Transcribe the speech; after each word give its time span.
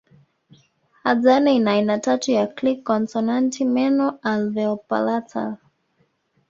Hadzane 1.03 1.55
ina 1.55 1.71
aina 1.71 1.95
tatu 2.05 2.31
ya 2.31 2.47
click 2.47 2.83
konsonanti 2.83 3.65
meno 3.65 4.19
alveopalatal 4.23 5.57